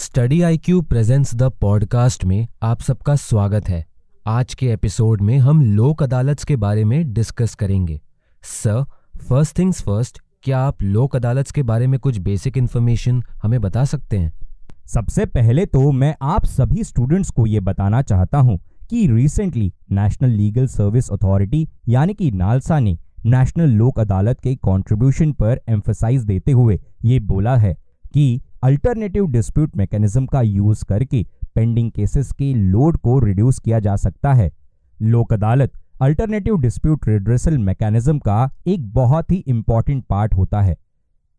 [0.00, 3.86] Study I Q presents the podcast में आप सबका स्वागत है।
[4.26, 8.00] आज के एपिसोड में हम लोक अदालत के बारे में डिस्कस करेंगे।
[8.42, 8.84] सर,
[9.28, 13.84] फ़र्स्ट थिंग्स फ़र्स्ट, क्या आप लोक अदालत के बारे में कुछ बेसिक इन्फॉर्मेशन हमें बता
[13.84, 14.32] सकते हैं?
[14.86, 18.58] सबसे पहले तो मैं आप सभी स्टूडेंट्स को ये बताना चाहता हूँ
[18.90, 25.32] कि recently national legal service authority यानी कि नालसा ने नेशनल लोक अदालत के कंट्रीब्यूशन
[25.32, 27.76] पर एम्फोसाइज देते हुए ये बोला है
[28.12, 33.94] कि अल्टरनेटिव डिस्प्यूट मैकेनिज्म का यूज़ करके पेंडिंग केसेस के लोड को रिड्यूस किया जा
[33.96, 34.50] सकता है।
[35.00, 40.76] लोक अदालत, अल्टरनेटिव डिस्प्यूट रिड्रेसल मैकेनिज्म का एक बहुत ही इंपॉर्टेंट पार्ट होता है।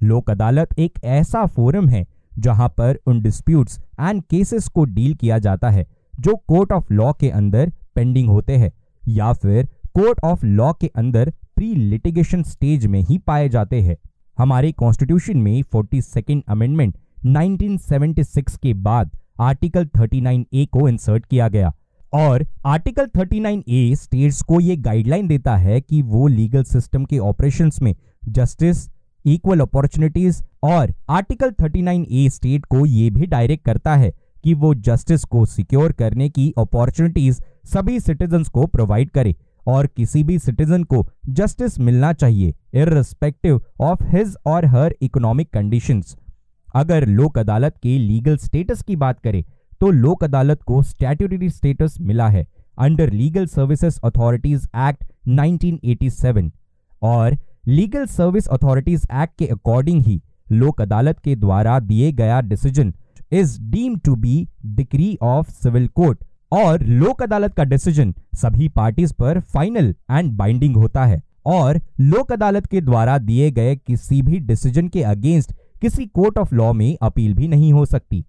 [0.00, 2.04] लोक अदालत एक ऐसा फोरम है
[2.38, 5.86] जहाँ पर उन डिस्प्यूट्स एंड केसेस को डील किया जाता है
[6.20, 8.72] जो कोर्ट ऑफ़ लॉ के अंदर पेंडिंग होते हैं
[9.02, 13.96] या फिर कोर्ट ऑफ़ लॉ के अंदर प्री लिटिगेशन स्टेज में ही पाए जाते हैं।
[14.38, 16.96] हमारे कॉन्स्टिट्यूशन में फोर्टी सेकेंड अमेंडमेंट
[17.26, 19.10] 1976 के बाद
[19.40, 21.72] आर्टिकल 39 ए को इंसर्ट किया गया।
[22.14, 27.18] और आर्टिकल 39 ए स्टेट्स को यह गाइडलाइन देता है कि वो लीगल सिस्टम के
[27.18, 27.94] ऑपरेशंस में
[28.28, 28.88] जस्टिस,
[29.26, 34.12] इक्वल अपॉर्चुनिटीज़ और आर्टिकल 39 ए स्टेट को यह भी डायरेक्ट करता है
[34.44, 39.34] कि वो जस्टिस को सिक्योर करने की अपॉर्चुनिटीज़ सभी सिटीजन्स को प्रोवाइड करे
[39.66, 46.16] और किसी भी सिटीजन को जस्टिस मिलना चाहिए, इररिस्पेक्टिव ऑफ़ हिज और हर इकोनॉमिक कंडीशंस।
[46.74, 49.42] अगर लोक अदालत के लीगल स्टेटस की बात करें
[49.80, 52.46] तो लोक अदालत को स्टैट्यूटरी स्टेटस मिला है
[52.78, 56.50] under legal services authorities act 1987
[57.02, 57.36] और
[57.68, 60.20] लीगल सर्विस अथॉरिटीज एक्ट के अकॉर्डिंग ही
[60.52, 62.92] लोक अदालत के द्वारा दिए गया decision
[63.32, 66.18] is deem to be decree of civil court
[66.52, 72.32] और लोक अदालत का डिसीज़न सभी पार्टीज़ पर फाइनल एंड बाइंडिंग होता है और लोक
[72.32, 75.52] अदालत के द्वारा दिए गए किसी भी डिसीज़न के अगेंस्ट
[75.84, 78.24] किसी कोर्ट ऑफ़ लॉ में अपील भी नहीं हो सकती।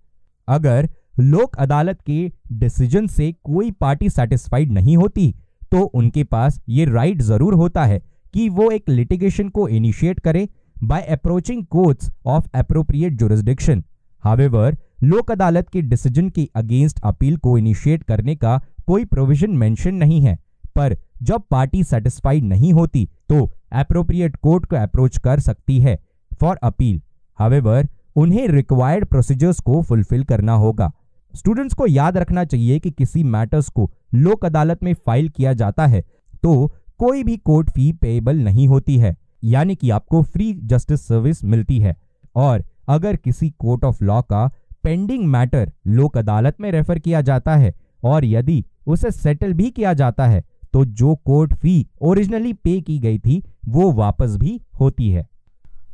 [0.48, 0.88] अगर
[1.20, 5.34] लोक अदालत के डिसीज़न से कोई पार्टी सेटिस्फाइड नहीं होती
[5.72, 8.02] तो उनके पास ये राइट ज़रूर होता है
[8.34, 10.48] कि वो एक लिटिगेशन को इनिशिएट करे
[10.84, 13.84] by approaching courts of appropriate jurisdiction
[14.24, 19.96] however Lok Adalat के डिसीज़न के अगेंस्ट अपील को इनिशिएट करने का कोई प्रोविज़न मेंशन
[19.96, 20.38] नहीं है।
[20.76, 25.98] पर जब पार्टी सेटिस्फाइड नहीं होती तो अप्रोप्रिएट कोर्ट को अप्रोच कर सकती है
[26.42, 27.02] फॉर अपील
[27.40, 30.92] हावेवर उन्हें रिक्वायर्ड प्रोसीजर्स को फुलफिल करना होगा।
[31.34, 35.86] स्टूडेंट्स को याद रखना चाहिए कि किसी मैटर्स को लोक अदालत में फ़ाइल किया जाता
[35.88, 36.04] है
[36.44, 41.44] तो कोई भी कोर्ट फ़ी पेएबल नहीं होती है, यानी कि आपको फ्री जस्टिस सर्विस
[41.46, 41.96] मिलती है।
[42.36, 44.48] और अगर किसी कोर्ट ऑफ़ लॉ का
[44.84, 49.94] पेंडिंग मैटर लोक अदालत में रेफर किया जाता है और यदि उसे सेटल भी किया
[49.96, 50.44] जाता है
[50.74, 55.28] तो जो कोर्ट फ़ी ओरिजिनली पे की गई थी, वो वापस भी होती है।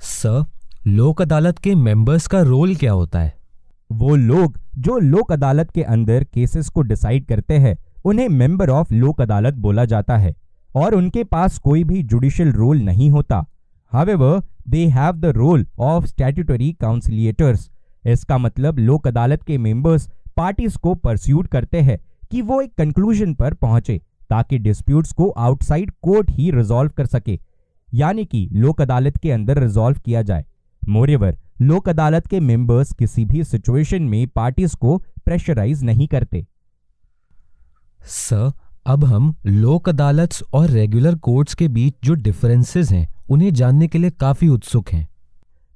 [0.01, 0.43] सर
[0.87, 3.33] लोक अदालत के मेंबर्स का रोल क्या होता है?
[3.91, 8.93] वो लोग जो लोक अदालत के अंदर केसेस को डिसाइड करते हैं, उन्हें मेंबर ऑफ़
[8.93, 10.33] लोक अदालत बोला जाता है
[10.75, 13.45] और उनके पास कोई भी जुडिशियल रोल नहीं होता।
[13.91, 17.69] However they have the role of statutory conciliators
[18.05, 21.99] इसका मतलब लोक अदालत के मेंबर्स पार्टीज़ को परस्यूट करते हैं
[22.31, 27.39] कि वो एक कंक्लूजन पर पहुँचे, ताकि डिस्प्यूट्स को आउटसाइड कोर्ट ही रिजॉल्व कर सके।
[27.93, 30.45] यानी कि लोक अदालत के अंदर रिजॉल्व किया जाए।
[30.89, 36.45] मोरेवर लोक अदालत के मेंबर्स किसी भी सिचुएशन में पार्टीज़ को प्रेशराइज नहीं करते।
[38.01, 38.51] सर
[38.85, 43.97] अब हम लोक अदालत और रेगुलर कोर्ट्स के बीच जो डिफरेंसेस हैं उन्हें जानने के
[43.97, 45.07] लिए काफ़ी उत्सुक हैं।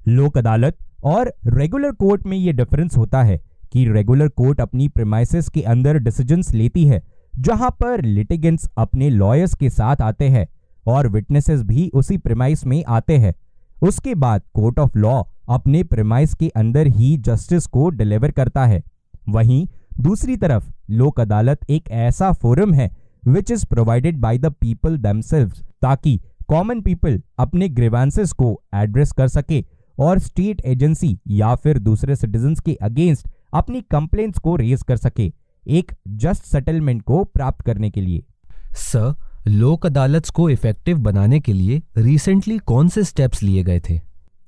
[0.08, 3.40] लोक अदालत और रेगुलर कोर्ट में यह डिफरेंस होता है
[3.72, 7.02] कि रेगुलर कोर्ट अपनी प्रेमाइसिस के अंदर डिसीजंस लेती है
[7.38, 10.46] जहाँ पर लिटिगेंट्स अपने लॉयर्स के साथ आते हैं
[10.86, 13.34] और विटनेसेस भी उसी प्रेमाइस में आते हैं।
[13.82, 18.82] उसके बाद कोर्ट ऑफ़ लॉ अपने प्रेमाइस के अंदर ही जस्टिस को डिलीवर करता है।
[19.28, 19.66] वहीं
[20.00, 22.90] दूसरी तरफ़ लोक अदालत एक ऐसा फोरम है
[23.26, 29.28] which is provided by the people themselves ताकि कॉमन पीपल अपने ग्रीवांसेस को एड्रेस कर
[29.28, 29.64] सके
[29.98, 35.32] और स्टेट एजेंसी या फिर दूसरे सिटीजन्स के अगेंस्ट अपनी कंप्लेंट्स को रेज कर सके
[35.66, 38.24] एक जस्ट सेटलमेंट को प्राप्त करने के लिए।
[38.72, 39.14] सर
[39.46, 44.00] लोक अदालत को इफ़ेक्टिव बनाने के लिए रिसेंटली कौन से स्टेप्स लिए गए थे?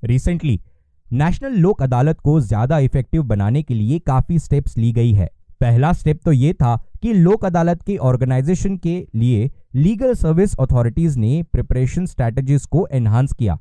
[0.04, 0.58] रिसेंटली
[1.06, 5.28] नेशनल लोक अदालत को ज़्यादा इफ़ेक्टिव बनाने के लिए काफ़ी स्टेप्स ली गई है।
[5.60, 11.16] पहला स्टेप तो ये था कि लोक अदालत के ऑर्गेनाइजेशन के लिए लीगल सर्विस अथॉरिटीज
[11.16, 13.58] ने प्रिपरेशन स्ट्रेटजीज को एनहांस किया।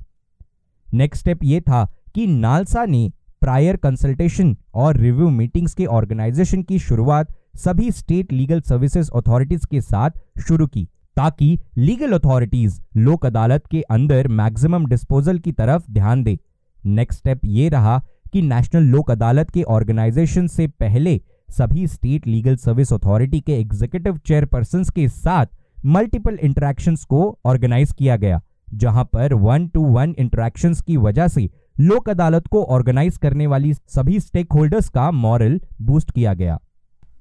[0.88, 1.86] नेक्स्ट स्टेप ये था
[2.16, 3.10] कि नालसा ने
[3.42, 9.82] प्रायर कंसल्टेशन और रिव्यू मीटिंग्स के ऑर्गेनाइजेशन की शुरुआत सभी स्टेट लीगल सर्विसेज़ अथॉरिटीज के
[9.84, 10.88] साथ शुरू की।
[11.18, 16.38] ताकि लीगल अथॉरिटीज लोक अदालत के अंदर मैक्सिमम डिस्पोजल की तरफ़ ध्यान दे।
[16.80, 17.98] नेक्स्ट स्टेप ये रहा
[18.34, 21.20] कि नेशनल लोक अदालत के ऑर्गेनाइजेशन से पहले
[21.50, 25.46] सभी स्टेट लीगल सर्विस अथॉरिटी के एग्जीक्यूटिव चेयरपर्सन के साथ
[25.86, 28.42] मल्टीपल इंटरेक्शंस को ऑर्गेनाइज किया गया,
[28.74, 31.50] जहाँ पर वन टू वन इंटरेक्शंस की वजह से
[31.80, 36.60] लोक अदालत को ऑर्गेनाइज करने वाली सभी स्टेक होल्डर्स का मॉरल बूस्ट किया गया।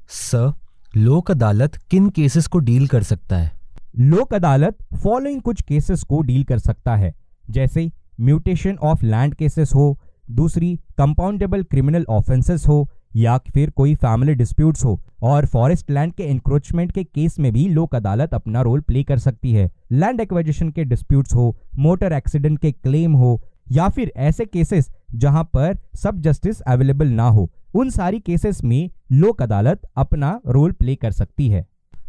[0.09, 0.53] सर,
[0.97, 3.56] लोक अदालत किन केसेस को डील कर सकता है?
[3.97, 7.15] लोक अदालत फॉलोइंग कुछ केसेस को डील कर सकता है,
[7.51, 7.91] जैसे
[8.21, 9.99] म्यूटेशन ऑफ़ लैंड केसेस हो,
[10.31, 16.25] दूसरी कंपाउंडेबल क्रिमिनल ऑफेंसेस हो, या फिर कोई फैमिली डिस्प्यूट्स हो, और फॉरेस्ट लैंड के
[16.25, 20.71] इंक्रोचमेंट के केस में भी लोक अदालत अपना रोल प्ले कर सकती है। लैंड एक्वाइजेशन
[20.71, 23.41] के डिस्प्यूट्स हो मोटर एक्सीडेंट के क्लेम हो,
[23.73, 28.91] या फिर ऐसे केसेस जहाँ पर सब जस्टिस अवेलेबल ना हो, उन सारी केसेस में
[29.13, 31.67] लोक अदालत अपना रोल प्ले कर सकती है।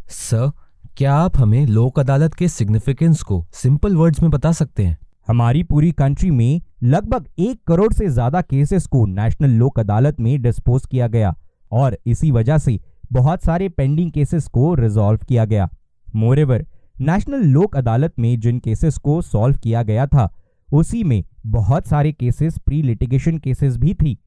[0.10, 0.52] सर
[0.98, 4.98] क्या आप हमें लोक अदालत के सिग्निफिकेंस को सिंपल वर्ड्स में बता सकते हैं?
[5.28, 10.42] हमारी पूरी कंट्री में लगभग एक करोड़ से ज़्यादा केसेस को नेशनल लोक अदालत में
[10.42, 11.34] डिस्पोज किया गया
[11.72, 12.80] और इसी वजह से
[13.12, 15.70] बहुत सारे पेंडिंग केसेस को रिजॉल्व किया गया।
[16.08, 16.66] मोरेवर
[17.02, 20.30] नेशनल लोक अदालत में जिन केसेस को सॉल्व किया गया था,
[20.70, 24.18] उसी में बहुत सारे केसेस प्री लिटिगेशन केसेस भी थी।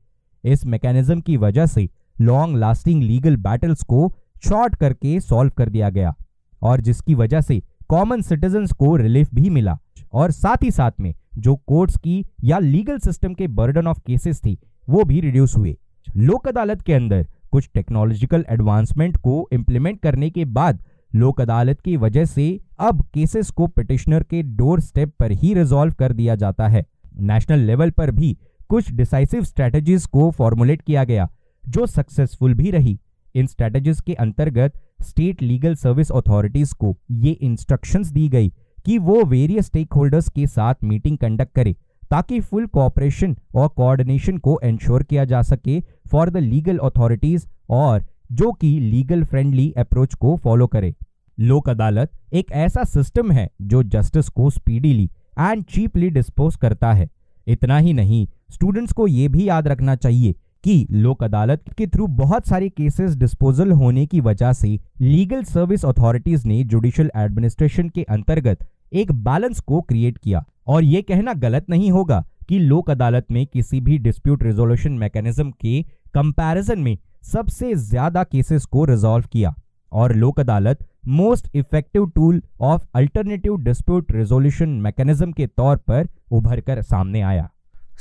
[0.44, 1.88] इस मैकेनिज्म की वजह से
[2.20, 4.12] लॉन्ग लास्टिंग लीगल बैटल्स को
[4.44, 6.14] शॉर्ट करके सॉल्व कर दिया गया।
[6.62, 9.78] और जिसकी वजह से कॉमन सिटीजन को रिलीफ भी मिला।
[10.12, 14.40] और साथ ही साथ में जो कोर्ट्स की या लीगल सिस्टम के बर्डन ऑफ़ केसेस
[14.40, 14.58] थी,
[14.88, 15.76] वो भी रिड्यूस हुए।
[16.16, 20.82] लोक अदालत के अंदर कुछ टेक्नोलॉजिकल एडवांसमेंट को इम्प्लीमेंट करने के बाद
[21.14, 25.92] लोक अदालत की वजह से अब केसेस को पिटिशनर के डोर स्टेप पर ही रिजॉल्व
[25.92, 26.86] कर दिया जाता है।
[27.20, 31.28] नेशनल लेवल पर भी कुछ डिसाइसिव स्ट्रेटजीज को फॉर्मुलेट किया गया,
[31.68, 33.00] जो सक्सेसफुल भी रही।
[33.34, 38.48] इन स्ट्रेटजीज के अंतर्गत स्टेट लीगल सर्विस अथॉरिटीज को ये इंस्ट्रक्शंस दी गई
[38.86, 41.72] कि वो वेरियस स्टेक होल्डर्स के साथ मीटिंग कंडक्ट करे,
[42.10, 48.04] ताकि फुल कोऑपरेशन और कोऑर्डिनेशन को इंश्योर किया जा सके फॉर द लीगल अथॉरिटीज और
[48.32, 50.94] जो कि लीगल फ्रेंडली अप्रोच को फॉलो करे।
[51.38, 55.04] लोक अदालत एक ऐसा सिस्टम है जो जस्टिस को स्पीडीली
[55.38, 57.08] एंड चीपली डिस्पोज करता है।
[57.46, 60.34] इतना ही नहीं स्टूडेंट्स को यह भी याद रखना चाहिए
[60.64, 64.68] कि लोक अदालत के थ्रू बहुत सारे केसेस डिस्पोजल होने की वजह से
[65.00, 71.00] लीगल सर्विस अथॉरिटीज ने जुडिशियल एडमिनिस्ट्रेशन के अंतर्गत एक बैलेंस को क्रिएट किया। और ये
[71.02, 75.82] कहना गलत नहीं होगा कि लोक अदालत में किसी भी डिस्प्यूट रिजोल्यूशन मैकेनिज्म के
[76.14, 79.54] कंपैरिजन में सबसे ज़्यादा केसेस को रिजॉल्व किया।
[79.92, 86.60] और Lok Adalat most effective tool of alternative dispute resolution mechanism के तौर पर उभर
[86.60, 87.48] कर सामने आया।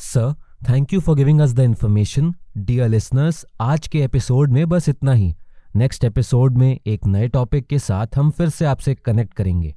[0.04, 4.90] Sir thank you for giving us the information dear listeners आज के एपिसोड में बस
[4.90, 5.34] इतना ही।
[5.76, 9.74] नेक्स्ट एपिसोड में एक नए टॉपिक के साथ हम फिर से आपसे कनेक्ट करेंगे।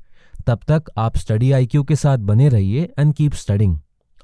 [0.46, 3.78] तब तक आप स्टडी आईक्यू के साथ बने रहिए एंड कीप स्टडिंग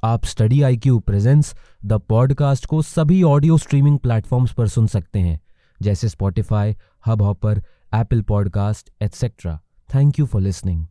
[0.04, 5.40] आप study IQ presents the podcast को सभी ऑडियो स्ट्रीमिंग प्लेटफॉर्म्स पर सुन सकते हैं,
[5.82, 6.76] जैसे Spotify
[7.22, 7.62] Hubhopper
[7.94, 9.58] Apple podcast etcetera
[9.94, 10.86] thank you for listening